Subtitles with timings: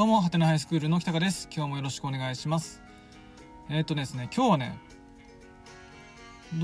[0.00, 1.46] どうも、はてなハイスクールの北川です。
[1.54, 2.80] 今日もよろしくお願いします。
[3.68, 4.78] えーっとですね、今日はね、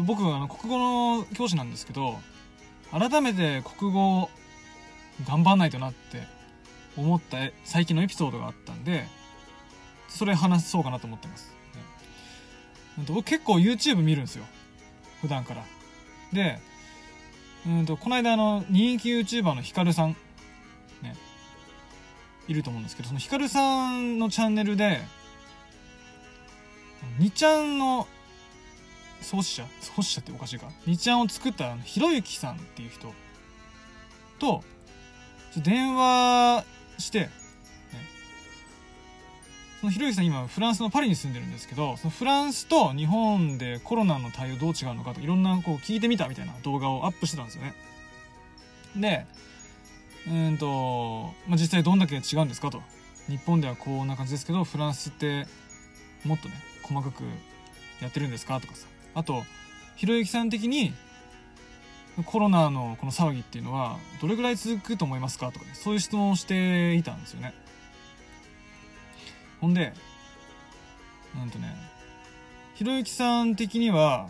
[0.06, 0.78] 僕はあの国語
[1.18, 2.18] の教師なんですけど、
[2.90, 4.30] 改めて国語
[5.28, 6.22] 頑張んないとなって
[6.96, 7.36] 思った
[7.66, 9.06] 最近のエピソードがあったんで、
[10.08, 11.52] それ話そうかなと思ってます。
[12.96, 14.46] ね僕結構 YouTube 見るんですよ。
[15.20, 15.62] 普段から。
[16.32, 16.58] で、
[17.66, 20.16] うんと、この間あの、人気 YouTuber のヒカルさん、
[22.48, 25.00] いると思うんですけど、そのヒカルさんのチャンネルで、
[27.18, 28.06] 2ちゃんの
[29.20, 30.68] 創始者創始者っておかしいか。
[30.86, 33.12] 2ちゃんを作ったあのひろゆきさんっていう人
[34.38, 34.62] と、
[35.56, 36.64] 電話
[36.98, 37.30] して、ね、
[39.80, 47.74] そのひろゆきさん今フランスのパリに住んでるんですけど、そのフランスと日本でコロナの対応どう違うのかといろんなこう聞いてみたみたいな動画をアップしてたんですよね。
[48.96, 49.26] で、
[50.28, 52.82] うんと、まあ、実際どんだけ違うんですかと。
[53.28, 55.46] 日本ではこんな感じですけど、フランスって
[56.24, 57.24] もっとね、細かく
[58.00, 58.86] やってるんですかとかさ。
[59.14, 59.44] あと、
[59.96, 60.92] ひろゆきさん的に
[62.24, 67.54] コロナのこの騒ぎっていうのはどれぐらい続くと思いますかとかね、そういう質問をしていたんですよね。
[69.60, 69.92] ほんで、
[71.34, 71.74] なんとね、
[72.74, 74.28] ひろゆきさん的には、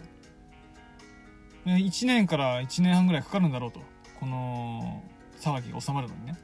[1.65, 3.81] 1年から1年半ぐらいかかるんだろうと。
[4.21, 5.03] この
[5.41, 6.37] 騒ぎが収まるのにね。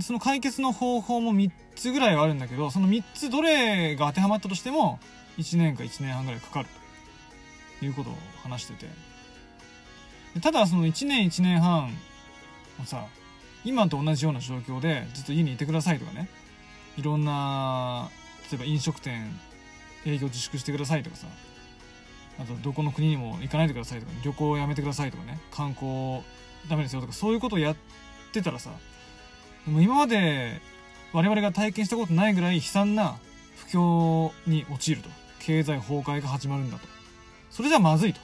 [0.00, 5.00] その解決の方法も3つぐらいはあるんだけど、その3つどれが当てはまったとしても、
[5.38, 6.78] 1年か1年半ぐらいかかると。
[7.84, 8.86] いうことを話してて。
[10.40, 11.90] ただその1年1年半
[12.80, 13.06] をさ、
[13.64, 16.28] 今と同じような状況でずっと家にいてくださいとかね、
[16.96, 18.10] いろんな、
[18.50, 19.38] 例えば飲食店
[20.04, 21.26] 営業自粛してくださいとかさ、
[22.40, 26.22] あとどこの国にも行かないでくださいとか、ね、旅行をやめてくださいとかね、観光
[26.68, 27.76] ダメですよとか、そういうことをやっ
[28.32, 28.70] てたらさ、
[29.66, 30.60] も今まで
[31.12, 33.18] 我々が体験したことないぐらい悲惨な
[33.56, 35.10] 不況に陥ると。
[35.40, 36.86] 経済崩壊が始まるんだと。
[37.50, 38.20] それじゃまずいと。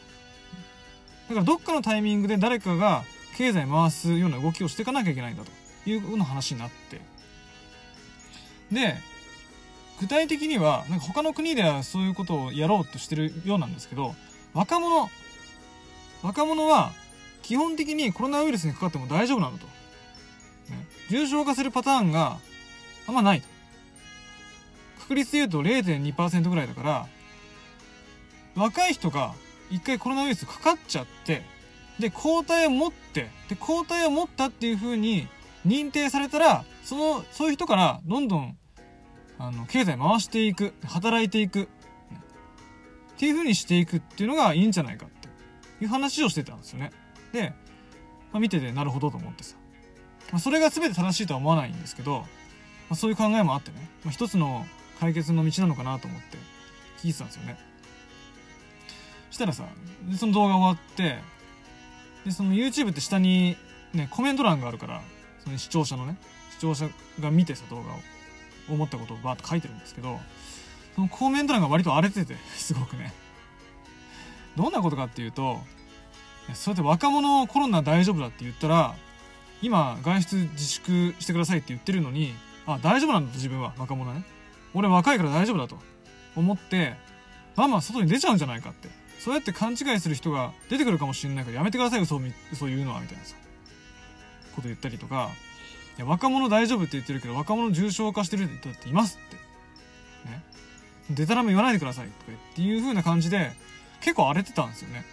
[1.29, 3.03] だからどっかのタイミングで誰かが
[3.39, 5.51] 経済回すような動きをしていかなきゃいけないんだと
[5.89, 7.01] いうような話になって。
[8.71, 8.97] で、
[10.01, 14.15] 具体的には、なんか他の国ではそういうことをやろうとしてるようなんですけど、
[14.53, 15.09] 若者、
[16.23, 16.93] 若者は
[17.45, 19.67] 基本的にコロナウイルスにかかっても大丈夫なのと。
[19.67, 19.73] ね、
[21.11, 22.39] 重症化するパターンが
[23.07, 23.49] あんまないと。
[25.01, 27.07] 確率で言うと0.2%ぐらいだから、
[28.57, 29.35] 若い人が
[29.71, 31.43] 一回コロナウイルスかかっちゃって、
[31.99, 35.29] で、抗体を持って、で、抗体を持ったっていう風に
[35.67, 38.57] 認定されたら、その、そういう人からどんどん、
[39.39, 41.67] あの、経済回していく、働いていく、っ
[43.19, 45.29] ていう風にしていくっていうのがいいんじゃないかって
[45.83, 46.91] いう話をしてたんですよね。
[47.35, 47.53] で、
[48.33, 49.57] まあ、見ててなるほどと思ってさ。
[50.33, 52.27] まあ、それが全て正しいとは思わないんですけど、ま
[52.91, 54.65] あ、そういう考えもあってね、まあ、一つの
[55.01, 56.39] 解決の道なのかなと思って
[57.03, 57.59] 聞いてたんですよね。
[59.31, 59.65] したらさ、
[60.17, 61.19] その動画終わって、
[62.25, 63.57] で、その YouTube って下に
[63.93, 65.03] ね、コメント欄があるから、
[65.43, 66.17] その視聴者のね、
[66.53, 66.89] 視聴者
[67.21, 67.99] が見てさ、動画を、
[68.67, 70.19] 思ったことをバーッと書いてるんですけど、
[70.95, 73.13] そのコメント欄が割と荒れてて、すごくね。
[74.57, 75.61] どんなことかっていうと、
[76.53, 78.95] そうやって若者コロナ大丈夫だって言ったら、
[79.63, 82.35] 今外出自粛してくださいって言ってるのに、
[82.67, 84.25] あ、大丈夫なんだと自分は、若者ね。
[84.75, 85.79] 俺若いから大丈夫だと。
[86.37, 86.97] 思って、
[87.57, 88.89] まあまあ外に出ちゃうんじゃないかって。
[89.21, 92.21] そうやって勘違いする人が出てくるかもしれないからやめてください嘘を
[92.53, 93.37] 嘘言うのはみたいなさ
[94.55, 95.31] こと言ったりとか。
[95.97, 99.37] いや若者大丈夫って言ってるけど若者重症化してる人だっていますって。
[100.29, 100.43] ね。
[101.11, 103.53] でたらめ言わないでくださいとかっていう風な感じで
[104.01, 105.05] 結構荒れてたんですよね、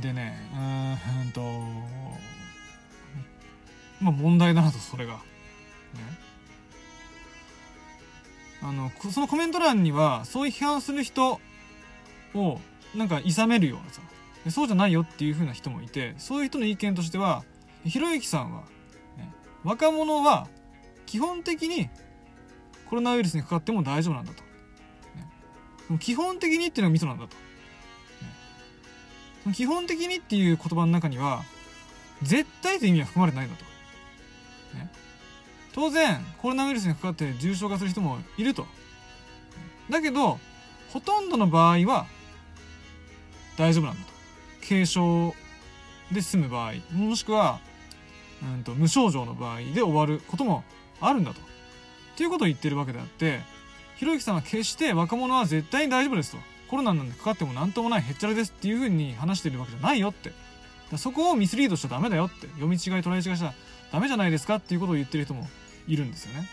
[0.00, 1.40] でねうーんと
[4.00, 5.20] まあ問題だなとそれがね
[8.62, 11.40] あの、そのコメント欄には、そういう批判する人
[12.34, 12.60] を、
[12.94, 14.00] なんか、諌めるようなさ、
[14.50, 17.44] そうじゃないよっていう風な人もいて、そういう人の意見としては、
[17.84, 18.62] ひろゆきさんは、
[19.16, 19.32] ね、
[19.64, 20.46] 若者は、
[21.06, 21.90] 基本的に、
[22.88, 24.42] コロナウイルスにかかっても大丈夫なんだと。
[25.90, 27.36] ね、基本的にっていうのがミソなんだと。
[29.54, 31.42] 基本的にっていう言葉の中には、
[32.22, 33.64] 絶対という意味は含まれてないんだと。
[34.78, 34.90] ね
[35.74, 38.66] 当然、コロナウイルスにかかって重症化する人もいると。
[39.90, 40.38] だけど、
[40.92, 42.06] ほとんどの場合は、
[43.56, 44.12] 大丈夫なんだと。
[44.68, 45.34] 軽症
[46.12, 47.58] で済む場合、もしくは、
[48.42, 50.62] うんと、無症状の場合で終わることも
[51.00, 51.40] あるんだと。
[51.40, 51.44] っ
[52.16, 53.40] ていうことを言ってるわけであって、
[53.96, 56.51] ひろゆきさんは決して若者は絶対に大丈夫ですと。
[56.72, 60.32] コロナなんでかかってもなんともないへっちゃらですっていうふうに話してるわけじゃないよって。
[60.90, 60.96] だ。
[60.96, 62.46] そこをミスリードしちゃダメだよって。
[62.46, 63.52] 読み違い、捉え違いしちゃ
[63.92, 65.46] ダメじゃないですかっていうことを言ってる人も
[65.86, 66.48] いるんですよね。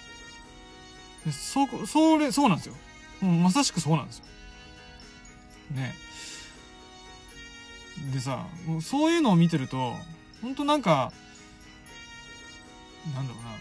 [1.25, 2.75] でそこそれそうなんですよ。
[3.21, 4.25] もうまさしくそうなんですよ。
[5.71, 5.95] ね。
[8.11, 9.93] でさもうそういうのを見てると
[10.41, 11.13] 本当なんか
[13.15, 13.51] なんだろうな。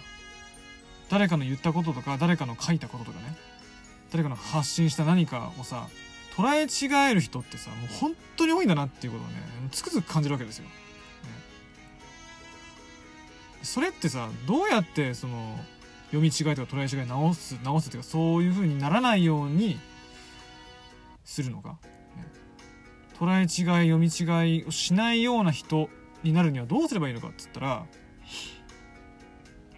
[1.08, 3.37] 誰かの言ったこととか誰かの書いたこととかね。
[4.10, 5.87] 誰かの発信した何かをさ
[6.38, 9.35] 捉え違える人ってさもう本当に多いんだなっていうことをね
[9.73, 10.64] つくづく感じるわけですよ。
[10.67, 10.70] ね、
[13.64, 15.58] それってさどうやってその
[16.12, 19.81] 読み違いとか捉え違い直す直すっていうかそういう風にならないように
[21.25, 21.76] するのか、ね、
[23.19, 25.91] 捉え違い読み違いをしないような人
[26.23, 27.69] になるにはどうすればいいのかっつったら、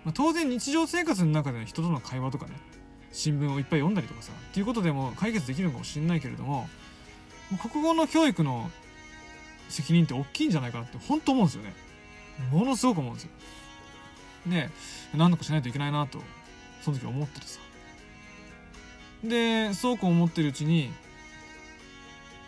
[0.05, 2.53] まあ、当然日常生活の中での人との会話とかね。
[3.13, 6.69] 新聞をいっぱい読んだりとかさっていうことでも解決できるのかもしれないけれども
[7.71, 8.71] 国語の教育の
[9.69, 11.75] 責任って大きいんじゃないかなって本当思うんですよね。
[12.53, 13.31] ものすごく思うんですよ。
[14.47, 14.71] で
[15.15, 16.21] 何とかしないといけないなと
[16.83, 17.61] その時思っててさ。
[19.25, 20.91] でそうこう思ってるうちに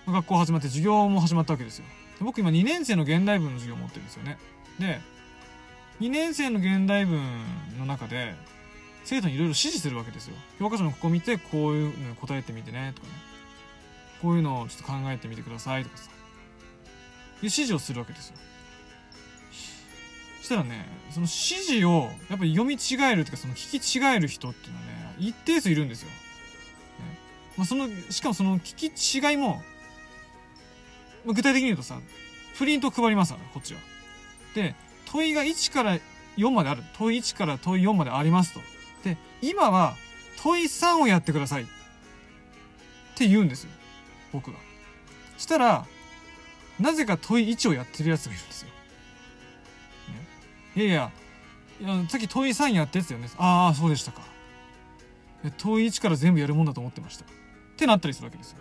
[0.07, 1.85] 学校始まって授業も始まったわけですよ。
[2.21, 4.39] 僕今2年生の現代文の授業を持ってるんですよね。
[4.79, 5.01] で
[6.01, 7.21] 2年生の現代文
[7.79, 8.35] の中で
[9.05, 10.37] 生徒にいろいろ指示するわけですよ。
[10.59, 13.15] 教科書のここ見てこういうの答えてみてねとかね。
[14.21, 16.11] こういうのをちょっと考えてみてくださいとかさ。
[16.11, 16.17] いう
[17.43, 18.37] 指示をするわけですよ。
[20.41, 26.15] そしたらねその指示をやっぱり読み違えるっていうかその聞き違える人っていうのはね一定数いるんですよ、ね。
[27.57, 29.63] まあ、そのしかもその聞き違いも
[31.27, 32.01] 具体的に言うとさ
[32.59, 33.81] プリントを配りますからこっちは。
[34.55, 34.75] で
[35.07, 35.99] 問いが1から
[36.37, 36.83] 4まである。
[36.99, 38.61] 問い1から問い4までありますと。
[39.43, 39.97] 今は
[40.43, 41.65] 問い3をやってください。
[41.65, 41.67] っ
[43.15, 43.71] て言うんですよ。
[44.33, 44.59] 僕が
[45.37, 45.85] したら
[46.81, 48.75] なぜか問い1をやってるやつがいるんですよ、ね、
[50.77, 51.13] いやいや
[51.81, 53.29] いやさっき問い3やってってよね。
[53.37, 54.23] ああそうでしたか。
[55.59, 57.25] 問い1から全部やるもんだと思ってました。
[57.25, 57.29] っ
[57.77, 58.59] てなったりするわけですよ。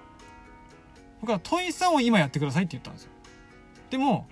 [1.21, 3.11] 僕は問い3を今やってくださいって言ったんですよ。
[3.91, 4.27] でも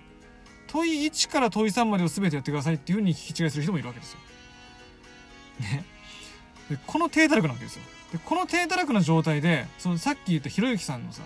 [0.66, 4.18] 問い1から問い3までを全てやってくださいっていうふうに聞き違いする人もいるわけですよ。
[5.60, 5.84] ね。
[6.70, 7.82] でこの低たらくなわけですよ。
[8.12, 11.22] でこの低たらくな状態でそのさっき言ったひろゆきさんのさ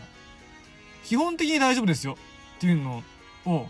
[1.05, 2.17] 基本的に大丈夫ですよ。
[2.57, 3.03] っていうの
[3.45, 3.69] を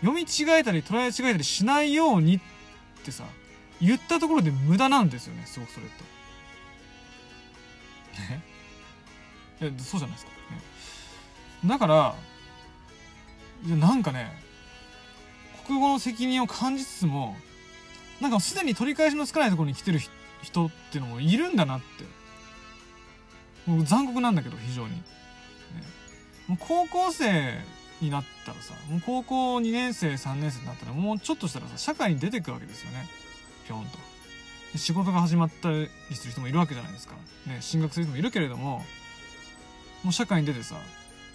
[0.00, 0.26] 読み違
[0.58, 2.40] えたり捉え違えたりしないようにっ
[3.04, 3.24] てさ
[3.80, 5.44] 言ったところで無駄なんですよね。
[5.46, 5.88] すごくそれっ
[9.60, 9.70] て。
[9.70, 9.78] ね。
[9.78, 10.32] そうじゃないですか。
[10.32, 12.14] ね、だから
[13.66, 14.32] いやなんかね
[15.66, 17.36] 国語の責任を感じつつも
[18.20, 20.10] なんかすでに取り返しのつかないところに来てる人
[20.42, 22.20] 人っていうのもいるんだなって。
[23.66, 25.02] もう残酷なんだけど非常に、ね、
[26.48, 27.58] もう高校生
[28.00, 33.06] になったらさもう高校2年生3年生になったらもうちょっとしたらさ社会に出てくるわけですよね。
[33.66, 33.98] ぴょんと。
[34.76, 37.14] 仕事が始まったりする人もいるわけじゃないですか、
[37.46, 38.84] ね、進学する人もいるけれども
[40.04, 40.76] もう社会に出てさ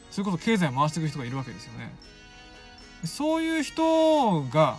[0.10, 1.94] それこそ経済回していく人がいるわけですよね。
[3.04, 4.78] そういう人が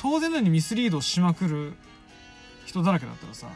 [0.00, 1.74] 当然のようにミスリードしまくる
[2.70, 3.48] 人だらけだったらさ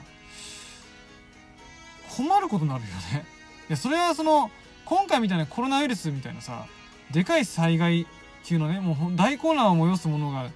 [2.17, 3.25] 困ることになるよね。
[3.69, 4.51] いやそれはその
[4.85, 6.67] 今回みたいなコロナウイルスみたいなさ
[7.11, 8.07] でかい災害
[8.45, 10.51] 級のねもう大混乱を催すものが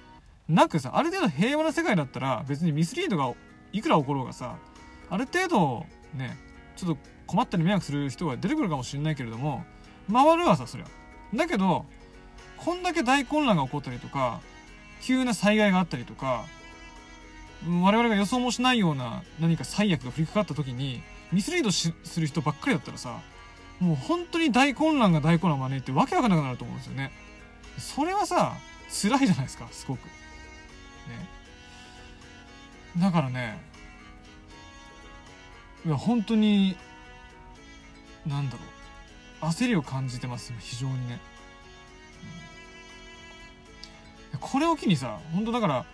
[0.47, 3.33] なくさある程度平和な世界だったら別にミスリードが
[3.71, 4.57] いくら起ころうがさ
[5.09, 6.37] ある程度ね
[6.75, 9.63] ちょっと困ったり迷惑する人が出てくるかもしれないけれども
[10.11, 10.87] 回るわさそりゃ。
[11.35, 11.85] だけど
[12.57, 14.41] こんだけ大混乱が起こったりとか
[15.01, 16.45] 急な災害があったりとか
[17.67, 21.01] 我々が予想もしないような何か最悪が降りかかった時に
[21.31, 23.19] ミスリードする人ばっかりだったらさ
[23.79, 27.11] もう本当に大混乱が大混乱を招いてわけわかんなくなると思うんですよね。
[27.77, 28.57] それはさ
[28.89, 30.05] 辛いじゃないですかすごく。
[30.05, 30.11] ね。
[32.97, 33.61] だからね
[35.85, 36.75] いや本当に
[38.25, 38.79] なんだろう。
[39.41, 41.19] 焦りを感じてます非常にね、
[44.33, 45.85] うん、これを機にさ本当だから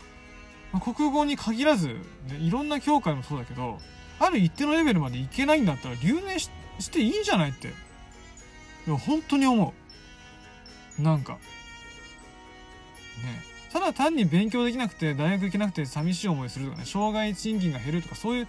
[0.75, 1.97] まあ、国語に限らず、ね、
[2.37, 3.77] いろんな教科もそうだけど
[4.19, 6.49] ある一定のレベルまでいけないんだったら留年し
[6.91, 7.71] ていいんじゃないってい
[8.89, 9.73] や本当に思
[10.99, 11.01] う。
[11.01, 11.33] なんか。
[11.33, 11.39] ね。
[13.71, 18.47] ただ単に勉強できなくて大学行けなくて寂しい思いするとかね障害賃金が減るとかそういう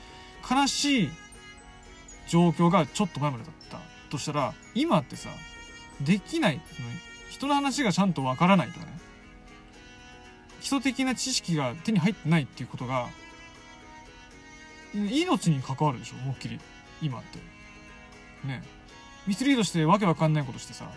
[0.49, 1.11] 悲しい
[2.29, 3.81] 状況がちょっと前までだった
[4.11, 5.31] としたら今ってさ
[6.01, 6.61] できない。
[6.75, 6.89] その
[7.31, 9.06] 人の話がちゃんとわからないとかね。
[10.67, 13.09] 礎的な知識が手に入ってないっていうことが
[14.95, 16.59] 命に関わるでしょ思いっきり。
[17.03, 17.39] 今って。
[18.47, 18.63] ね。
[19.27, 20.89] ミスリードしてわけわかんないことしてさ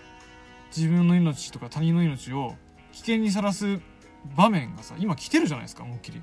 [0.75, 2.55] 自分の命とか他人の命を
[2.91, 3.79] 危険にさらす
[4.37, 6.21] 場面がさ今来てるじゃないですか思いっきり。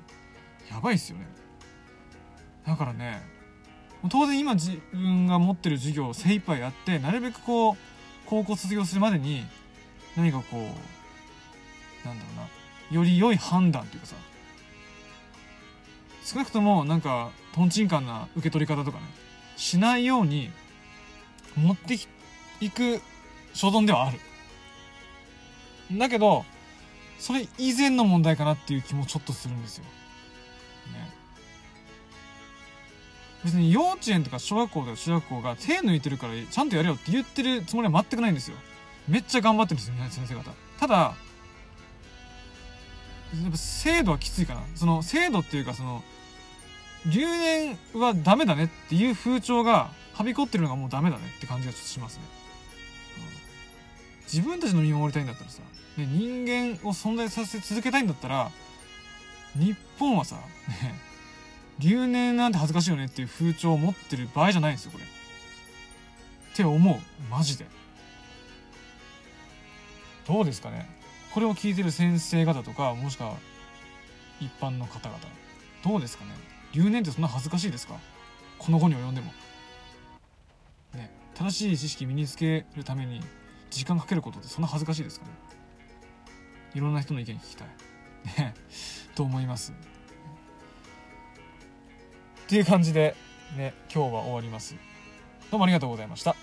[0.71, 1.27] やばいっすよね。
[2.65, 3.21] だからね
[4.09, 7.75] 当然今自分が持ってる授業を精一杯やってなるべくこう
[8.25, 9.43] 高校卒業するまでに
[10.15, 12.47] 何かこうなんだろうな
[12.91, 14.15] より良い判断っていうかさ
[16.23, 19.05] 少なくともなんかとんちんかんな受け取り方とかね
[19.55, 20.51] しないように
[21.55, 21.95] 持って
[22.61, 23.01] いく
[23.53, 24.19] 所存ではある
[25.97, 26.45] だけど
[27.19, 29.83] それ以前の問題かなっていう気もちょっとするんですよ。
[29.83, 29.89] ね。
[33.43, 38.57] 別に幼稚園とか小学校とか中学校が手抜いてるからちゃんとやれよって言ってるつもりは全くないんですよ。
[39.07, 40.51] めっちゃ頑張ってるんですよ、ね、先生方。
[40.79, 41.15] ただ、
[43.43, 44.61] やっぱ制度はきついかな。
[44.75, 46.03] その制度っていうかその、
[47.05, 52.23] 留年はダメだねっていう風潮がはびこってるのがもうダメだねって感じがちょっとしますね。
[54.23, 55.61] 自分たちの身を守りたいんだったらさ、
[55.97, 58.51] ね、人間を存在させ続けたいんだったら、
[59.55, 60.99] 日本はさ、ね、
[61.79, 65.03] 留年なんて恥ずかしいよねっていう風潮を持ってる場合じゃないんですよ、これ。
[65.03, 65.07] っ
[66.55, 66.99] て思う。
[67.29, 67.65] マジで。
[70.27, 70.96] どうですかね
[71.37, 73.35] これを聞いてる先生方とか、もしくは
[74.41, 75.19] 一般の方々。
[75.83, 76.31] どうですかね？
[76.73, 77.93] 留年ってそんな恥ずかしいですか？
[78.57, 79.31] この後に及んでも。
[80.95, 83.21] ね、正しい知識身につけるために
[83.69, 85.31] 時間かけることってそんな恥ずかしいですかね？
[86.73, 87.67] いろんな人の意見聞きたい。
[88.39, 88.55] ね、
[89.13, 89.73] と思います。
[92.45, 93.15] っていう感じで、
[93.55, 94.73] ね、今日は終わります。
[95.51, 96.35] どうもありがとうございました。